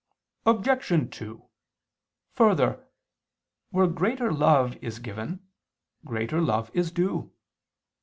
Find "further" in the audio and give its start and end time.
2.33-2.87